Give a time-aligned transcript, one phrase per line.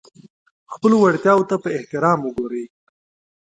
[0.73, 2.65] خپلو وړتیاوو ته په احترام وګورئ.